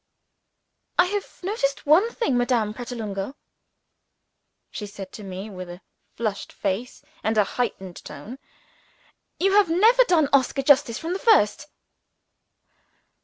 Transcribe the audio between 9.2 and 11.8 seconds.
"You have never done Oscar justice from the first."